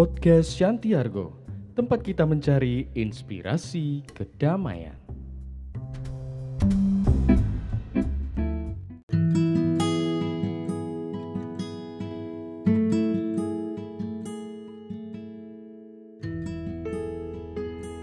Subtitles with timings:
[0.00, 1.36] Podcast Shantiargo,
[1.76, 4.96] tempat kita mencari inspirasi kedamaian.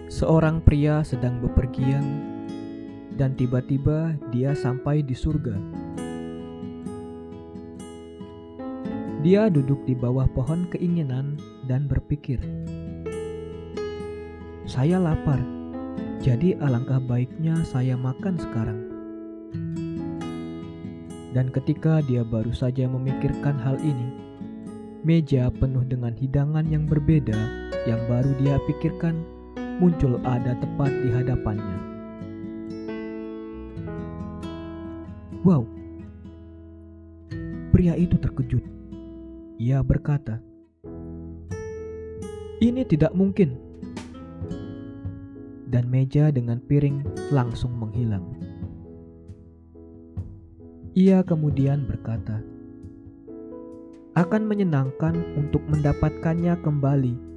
[0.05, 2.05] Seorang pria sedang bepergian,
[3.17, 5.57] dan tiba-tiba dia sampai di surga.
[9.27, 11.35] Dia duduk di bawah pohon keinginan
[11.67, 12.39] dan berpikir,
[14.63, 15.43] "Saya lapar,
[16.23, 18.87] jadi alangkah baiknya saya makan sekarang."
[21.35, 24.15] Dan ketika dia baru saja memikirkan hal ini,
[25.03, 27.35] meja penuh dengan hidangan yang berbeda
[27.83, 29.27] yang baru dia pikirkan
[29.83, 31.79] muncul ada tepat di hadapannya.
[35.43, 35.67] Wow,
[37.75, 38.76] pria itu terkejut.
[39.57, 40.41] Ia berkata,
[42.61, 43.57] "Ini tidak mungkin."
[45.67, 48.23] Dan meja dengan piring langsung menghilang.
[50.95, 52.39] Ia kemudian berkata,
[54.15, 57.27] "Akan menyenangkan untuk mendapatkannya kembali."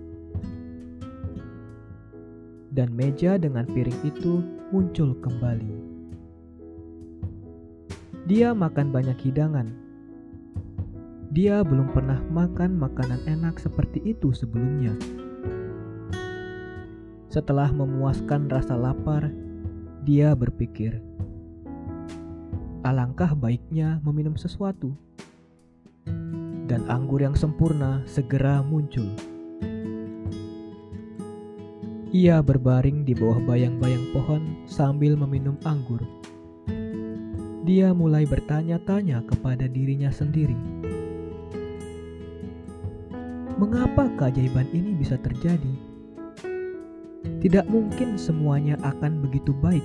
[2.71, 5.71] dan meja dengan piring itu muncul kembali.
[8.31, 9.75] Dia makan banyak hidangan.
[11.31, 14.99] Dia belum pernah makan makanan enak seperti itu sebelumnya.
[17.31, 19.31] Setelah memuaskan rasa lapar,
[20.03, 20.99] dia berpikir,
[22.83, 24.91] "Alangkah baiknya meminum sesuatu."
[26.67, 29.15] Dan anggur yang sempurna segera muncul.
[32.11, 36.03] Ia berbaring di bawah bayang-bayang pohon sambil meminum anggur.
[37.63, 40.59] Dia mulai bertanya-tanya kepada dirinya sendiri.
[43.61, 45.77] Mengapa keajaiban ini bisa terjadi?
[47.45, 49.85] Tidak mungkin semuanya akan begitu baik.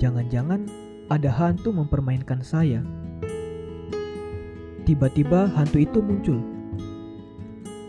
[0.00, 0.64] Jangan-jangan
[1.12, 2.80] ada hantu mempermainkan saya.
[4.88, 6.40] Tiba-tiba hantu itu muncul.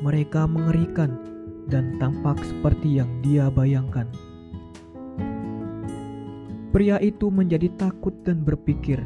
[0.04, 1.16] Mereka mengerikan
[1.72, 4.12] dan tampak seperti yang dia bayangkan.
[6.76, 9.00] Pria itu menjadi takut dan berpikir,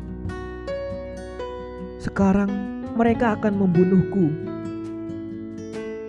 [2.01, 2.49] "Sekarang
[2.97, 4.56] mereka akan membunuhku."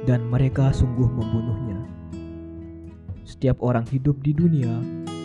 [0.08, 1.84] Dan mereka sungguh membunuhnya.
[3.28, 4.72] Setiap orang hidup di dunia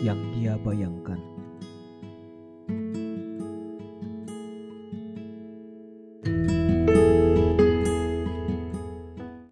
[0.04, 1.33] yang dia bayangkan.